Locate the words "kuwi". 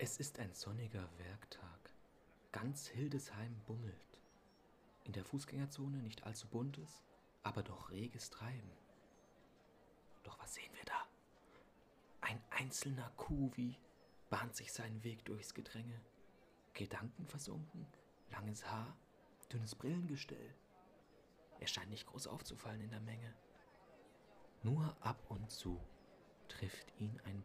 13.16-13.76